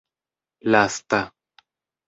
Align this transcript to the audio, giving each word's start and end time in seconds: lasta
lasta 0.71 1.21